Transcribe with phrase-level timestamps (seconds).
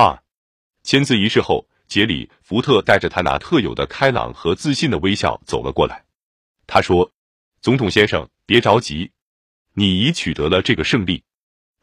[0.00, 0.18] 二，
[0.82, 6.06] 签字仪式后，杰里·福特带着他那特有的开朗和自信的微笑走了过来。
[6.66, 7.12] 他说
[7.60, 9.10] ：“总统先生，别着急，
[9.74, 11.22] 你已取得了这个胜利。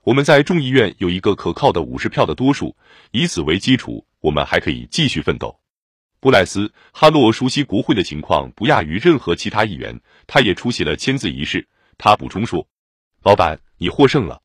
[0.04, 2.76] 我们在众议院有一个可靠的五十票的多数，
[3.12, 5.60] 以此为基础，我们还可以继续奋斗。”
[6.20, 11.68] 布莱斯·哈洛熟悉国会的情况不亚于任何其他议员，他也出席了签字仪式。
[12.00, 12.68] 他补充说
[13.22, 14.42] ：“老板，你获胜了。”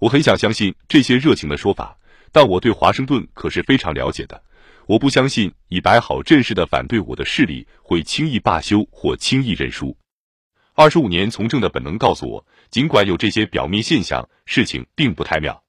[0.00, 1.98] 我很想相信这些热情的说法，
[2.34, 4.42] 但我对华盛顿可是非常了解的。
[4.86, 9.96] 我不相信已摆好阵势的反对我的势力会轻易罢休或轻易认输。
[10.74, 15.62] 二十五年从政的本能告诉我，尽管有这些表面现象，事情并不太妙。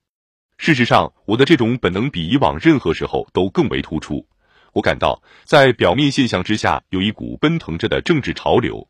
[0.58, 4.28] 事实上，我的这种本能比以往任何时候都更为突出。
[4.74, 8.90] 我感到，在表面现象之下，有一股奔腾着的政治潮流，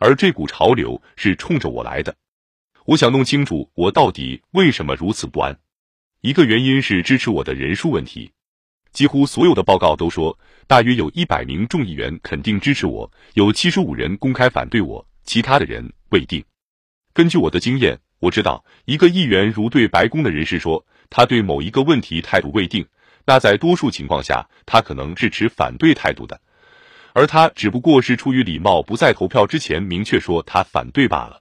[0.00, 2.16] 而这股潮流是冲着我来的。
[2.84, 5.56] 我想弄清楚，我到底为什么如此不安。
[6.22, 8.30] 一个原因是支持我的人数问题。
[8.92, 16.44] 几乎所有的报告都说，大约有一百名众议员肯定支持我，有七十五人公开反对我，其他的人未定。
[17.12, 22.86] 根据我的经验，我知道，一个议员如对白宫的人士说，他对某一个问题态度未定。
[23.26, 26.40] 那在多数情况下，他可能是持反对态度的，
[27.14, 31.40] 而他只不过是出于礼貌，不在投票之前明确说他反对罢了。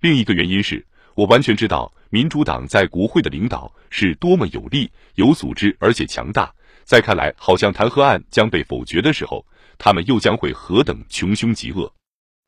[0.00, 6.52] 另一个原因是我完全知道民主党在国会的领导是多么有力、有组织而且强大。
[6.84, 9.44] 在看来好像弹劾案将被否决的时候，
[9.76, 11.92] 他们又将会何等穷凶极恶。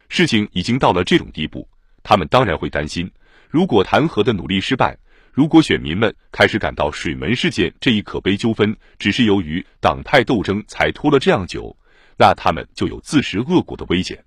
[0.09, 1.69] 事情已经到了这种地步，
[2.03, 3.11] 他们当然会担心，
[3.49, 4.97] 如果弹劾的努力失败。
[5.33, 11.77] 如果选民们开始感到水门事件这一可悲纠纷只是由于党派斗争才拖了这样久，
[12.19, 14.25] 那他们就有自食恶果的危险。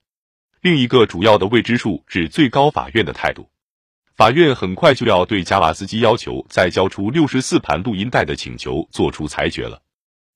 [0.62, 3.50] 另一个主要的未知数是最高法院的态度。
[4.16, 9.82] 法院很快就要对加瓦斯基要求再交出六十四盘录音带的请求做出裁决了。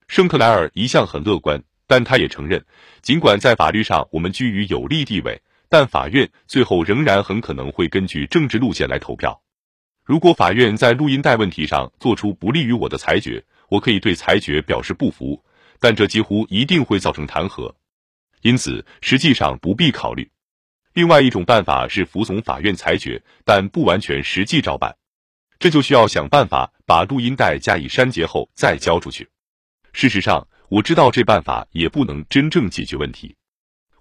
[0.08, 2.66] 圣克莱尔一向很乐观，但他也承认，
[3.04, 5.40] 尽管在法律上我们居于有利地位，
[5.70, 9.40] 但法院最后仍然很可能会根据政治路线来投票。
[10.04, 15.44] 如果法院在录音带问题上做出不利于我的裁决，我可以对裁决表示不服，
[15.80, 17.72] 但这几乎一定会造成弹劾，
[18.42, 20.32] 因此实际上不必考虑。
[20.98, 24.96] 另外一种办法是服从法院裁决，但不完全实际照办，
[25.60, 29.30] 这就需要想办法把录音带加以删节后再交出去。
[29.94, 33.36] 事实上，我知道这办法也不能真正解决问题。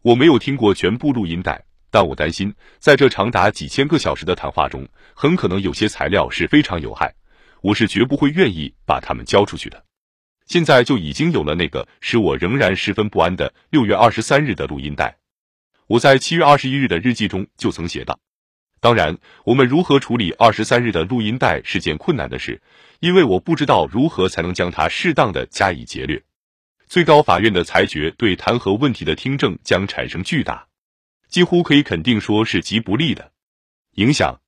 [0.00, 1.62] 我没有听过全部录音带。
[1.90, 7.14] 但我担心，在这长达几千个小时的谈话中，很可能有些材料是非常有害。
[7.60, 9.84] 我是绝不会愿意把它们交出去的。
[10.46, 15.14] 现在就已经有了那个使我仍然十分不安的六月二十三日的录音带。
[15.88, 18.18] 我在七月二十一日的日记中就曾写道
[18.80, 22.60] ：“当然，我们如何处理二十三日的录音带是件困难的事，
[22.98, 26.20] 因为我不知道如何才能将它适当的加以劫掠。
[26.88, 30.66] 最高法院的裁决对弹劾问题的听证将产生巨大。”
[31.28, 33.32] 几乎可以肯定说是极不利的
[33.94, 34.40] 影响。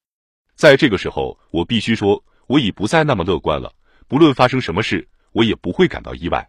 [0.54, 3.74] 在这个时候，我必须说，我已不再那么乐观了。
[4.06, 6.48] 不论发生什么事，我也不会感到意外。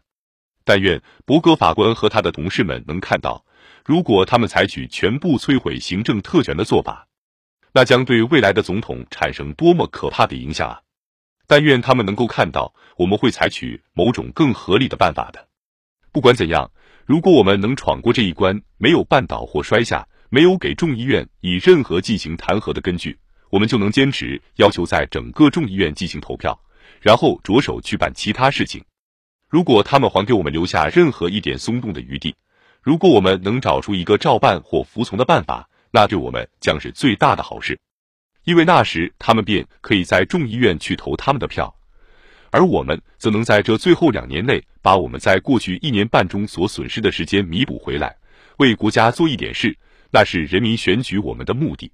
[0.64, 3.44] 但愿伯格法官和他的同事们能看到，
[3.86, 7.08] 如果他们采取全部摧毁行政特权的做法，
[7.74, 10.82] 那将对未来的总统产生多么可怕的影响啊！
[11.48, 15.48] 但愿他们能够看到，我们会采取某种更合理的办法的。
[16.12, 16.72] 不管怎样，
[17.06, 20.08] 如果我们能闯过这一关，没有绊倒或摔下。
[20.32, 23.18] 没有给众议院以任何进行弹劾的根据，
[23.50, 26.62] 我们就能坚持要求在整个众议院进行投票，
[27.02, 28.84] 然后着手去办其他事情。
[29.50, 32.36] 如果他们还给我们留下任何一点松动的余地，
[32.82, 37.80] 如果我们能找出一个照办或服从的办法，那对我们将是最大的好事，
[38.46, 41.74] 因为那时他们便可以在众议院去投他们的票，
[42.52, 48.16] 而我们则能在这最后两年内把我们在过去一年半中所损失的时间弥补回来，
[48.58, 49.78] 为国家做一点事。
[50.12, 51.92] 那是人民选举我们的目的。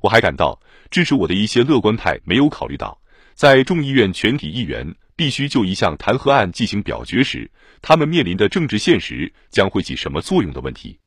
[0.00, 0.60] 我还感到，
[0.90, 3.00] 支持我的一些乐观派没有考虑到，
[3.34, 7.50] 在众议院全体议员必须就一项弹劾案进行表决时，
[7.80, 10.98] 他们面临的政治现实将会起什么作用的问题。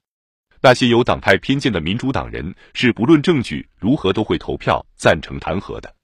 [0.62, 5.96] 那些有党派偏见的民主党人是不论证据如何都会投票赞成弹劾的。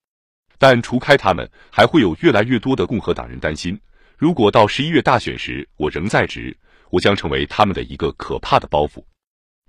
[0.58, 3.78] 但除开他们，还会有越来越多的共和党人担心，
[4.18, 6.56] 如果到十一月大选时我仍在职，
[6.92, 9.04] 我将成为他们的一个可怕的包袱。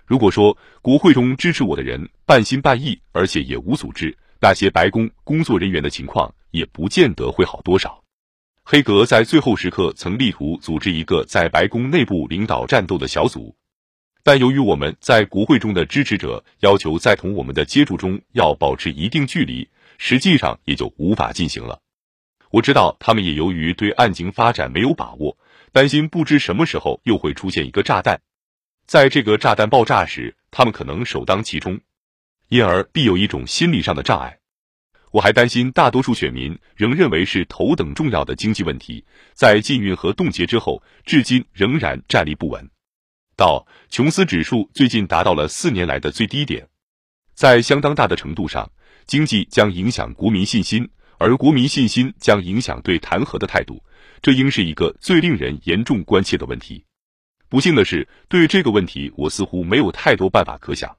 [0.05, 8.01] 如果说国会中支持我的人半心半意，而且也无组织，那些白宫工作人员的情况也不见得会好多少。
[8.69, 13.55] 黑格在最后时刻曾力图组织一个在白宫内部领导战斗的小组，
[14.23, 21.79] 但由于我们在国会中的支持者要求在同我们的接触中要保持一定距离，实际上也就无法进行了。
[22.51, 25.37] 我知道他们也由于对案情发展没有把握，
[25.71, 28.19] 担心不知什么时候又会出现一个炸弹，
[28.85, 31.79] 在这个炸弹爆炸时，他们可能首当其冲，
[32.49, 34.39] 因而必有一种心理上的障碍。
[35.11, 42.69] 我还担心大多数选民仍认为是头等重要的经济问题，在禁运和冻结之后，至今仍然站立不稳。
[43.35, 46.67] 到琼斯指数最近达到了四年来的最低点，
[47.33, 48.69] 在相当大的程度上，
[49.05, 50.89] 经济将影响国民信心。
[51.19, 53.83] 而国民信心将影响对弹劾的态度，
[54.21, 56.85] 这应是一个最令人严重关切的问题。
[57.49, 60.95] 不幸的是，对这个问题，我似乎没有太多办法可想。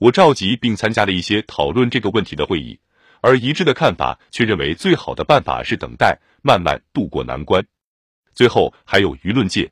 [0.00, 2.78] 我召集并参加了一些讨论这个问题的会议，
[3.20, 7.64] 而一致的看法却认为最好的办法是等待，慢慢渡过难关。
[8.34, 9.70] 最后还有舆论界，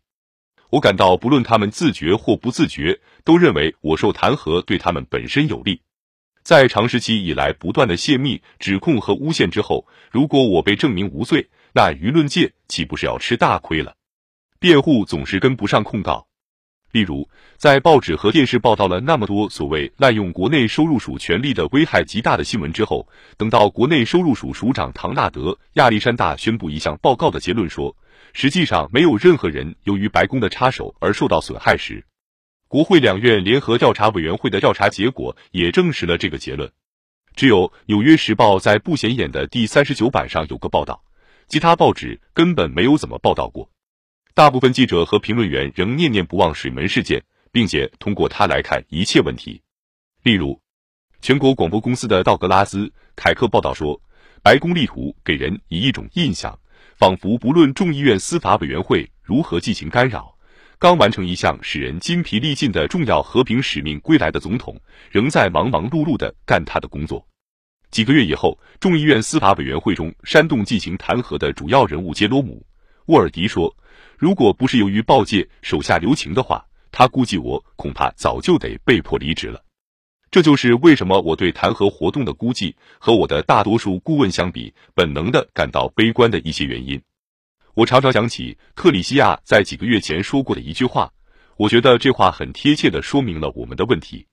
[0.70, 5.80] 我感到不论他们自觉或不自觉，都认为我受弹劾对他们本身有利。
[6.42, 13.96] 在长时期以来不断的泄密、指控和诬陷之后，如果我被证明无罪，那舆论界岂不是要吃大亏了？
[14.58, 16.26] 辩护总是跟不上控告。
[16.96, 17.28] 例如，
[17.58, 23.06] 在报纸和电视报道了那么多所谓滥用国内收入署权力的危害极大的新闻之后，
[23.36, 27.94] 等到国内收入署署长唐纳德亚历山大宣布一项报告的结论说，
[28.32, 32.06] 实际上没有任何人由于白宫的插手而受到损害时，
[32.66, 36.72] 国会两院联合调查委员会的调查结果也证实了这个结论。
[37.34, 41.02] 只有《纽约时报》在不显眼的第三十九版上有个报道，
[41.46, 43.68] 其他报纸根本没有怎么报道过。
[44.36, 49.62] 大部分记者和评论员仍念念不忘水门事件，并且通过它来看一切问题。
[50.22, 50.60] 例如，
[51.22, 52.84] 全国广播公司的道格拉斯·
[53.16, 53.98] 凯克报道说，
[54.42, 56.54] 白宫力图给人以一种印象，
[56.98, 60.36] 仿佛不论众议院司法委员会如何进行干扰。
[60.78, 64.78] 刚完成一项使人筋疲力尽的重要和平使命归来的总统，
[65.10, 67.26] 仍在忙忙碌碌的干他的工作。
[67.90, 72.56] 几个月以后，众议院司法委员会中煽动进行弹劾的主要人物杰罗姆·
[73.06, 73.74] 沃尔迪说
[74.16, 79.62] ：“如果不是由于报界手下留情的话，他估计我恐怕早就得被迫离职了。”
[80.30, 87.00] 这就是为什么我对弹劾活动的估计和我的大多数顾问相比，本能的感到悲观的一些原因。
[87.74, 91.10] 我常常想起克里西亚在几个月前说过的一句话，
[91.56, 94.26] 我觉得这话很贴切的说明了我们的问题。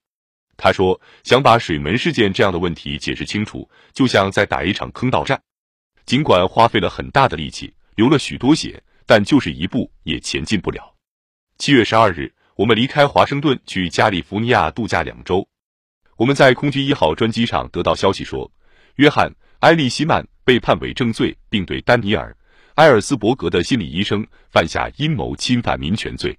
[0.56, 5.40] 他说：“想把水门事件这样的问题解释清楚，就像在打一场坑道战，
[6.06, 10.94] 尽管花费了很大的力气，流了许多血，但就是一步也前进不了。”
[11.58, 15.46] 七月十二日，我们离开华盛顿去加利福尼亚度假两周。
[16.16, 18.50] 我们在空军一号专机上得到消息说，
[18.96, 19.30] 约翰·
[19.60, 22.36] 埃利希曼被判伪证罪，并对丹尼尔。
[22.74, 26.36] 埃尔斯伯格的心理医生犯下阴谋侵犯民权罪，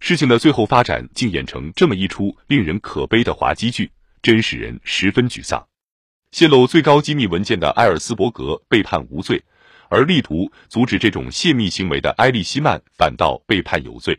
[0.00, 3.90] 事情的最后发展竟演成这么一出令人可悲的滑稽剧，
[4.20, 5.66] 真使人十分沮丧。
[6.30, 9.42] 泄露最高机密文件的埃尔斯伯格被判无罪，
[9.92, 14.18] 而力图阻止这种泄密行为的埃利希曼反倒被判有罪。